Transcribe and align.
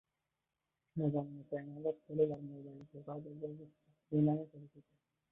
সাধারণত 0.95 1.49
analogue 1.59 1.95
cellular 2.03 2.41
mobile 2.45 2.79
যোগাযোগ 2.93 3.33
ব্যবস্থা 3.41 3.89
এই 4.11 4.21
নামে 4.27 4.45
পরিচিত। 4.51 4.85